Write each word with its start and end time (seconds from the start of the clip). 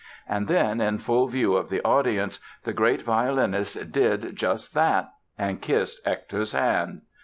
And 0.27 0.47
then, 0.47 0.81
in 0.81 0.97
full 0.97 1.27
view 1.27 1.55
of 1.55 1.69
the 1.69 1.79
audience, 1.83 2.39
the 2.63 2.73
great 2.73 3.03
violinist 3.03 3.91
did 3.91 4.35
just 4.35 4.73
that 4.73 5.11
and 5.37 5.61
kissed 5.61 6.03
Hector's 6.03 6.53
hand! 6.53 7.01